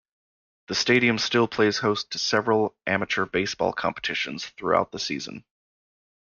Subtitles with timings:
[0.65, 5.43] The stadium still plays host to several amateur baseball competitions throughout the season.